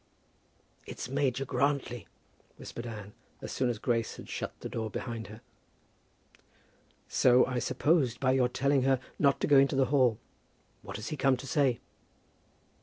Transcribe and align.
"It's 0.87 1.09
Major 1.09 1.45
Grantly," 1.45 2.07
whispered 2.57 2.87
Anne, 2.87 3.13
as 3.39 3.51
soon 3.51 3.69
as 3.69 3.77
Grace 3.77 4.15
had 4.15 4.27
shut 4.29 4.59
the 4.61 4.67
door 4.67 4.89
behind 4.89 5.27
her. 5.27 5.41
"So 7.07 7.45
I 7.45 7.59
supposed 7.59 8.19
by 8.19 8.31
your 8.31 8.49
telling 8.49 8.81
her 8.81 8.99
not 9.19 9.39
to 9.41 9.45
go 9.47 9.59
into 9.59 9.75
the 9.75 9.85
hall. 9.93 10.17
What 10.81 10.95
has 10.95 11.09
he 11.09 11.17
come 11.17 11.37
to 11.37 11.45
say?" 11.45 11.81